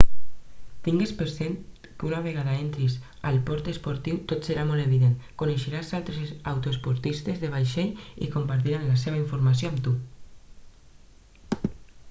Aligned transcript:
tingues 0.85 1.11
per 1.17 1.25
cert 1.31 1.87
que 1.97 2.05
una 2.11 2.21
vegada 2.27 2.53
entris 2.61 2.93
al 3.31 3.35
port 3.49 3.67
esportiu 3.73 4.15
tot 4.31 4.47
serà 4.47 4.63
molt 4.69 4.83
evident 4.85 5.13
coneixeràs 5.41 5.91
altres 5.97 6.31
autoestopistes 6.53 7.37
de 7.43 7.51
vaixell 7.57 7.93
i 8.29 8.31
compartiran 8.37 8.87
la 8.93 8.97
seva 9.03 9.19
informació 9.25 9.73
amb 9.73 9.85
tu 9.89 9.93